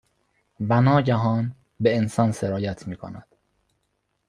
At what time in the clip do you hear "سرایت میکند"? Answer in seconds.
2.31-3.27